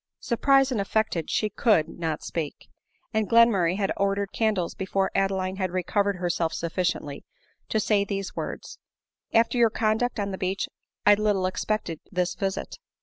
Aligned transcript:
Surprised 0.19 0.71
and 0.71 0.81
affected, 0.81 1.29
she 1.29 1.47
could, 1.47 1.87
not 1.87 2.23
speak; 2.23 2.67
and 3.13 3.29
Glenmurray 3.29 3.75
had 3.77 3.91
ordered 3.95 4.31
candles 4.31 4.73
before 4.73 5.11
Adeline 5.13 5.57
had 5.57 5.69
recovered 5.69 6.15
herself 6.15 6.53
sufficiently 6.53 7.23
to 7.69 7.79
say 7.79 8.03
these 8.03 8.35
words," 8.35 8.79
After 9.31 9.59
your 9.59 9.69
conduct 9.69 10.19
on 10.19 10.31
the 10.31 10.39
beach, 10.39 10.67
I 11.05 11.13
little 11.13 11.45
expected 11.45 11.99
this 12.11 12.33
visit." 12.33 12.79